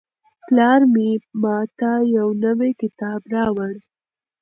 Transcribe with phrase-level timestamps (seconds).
[0.45, 1.09] پلار مې
[1.41, 3.73] ماته یو نوی کتاب راوړ.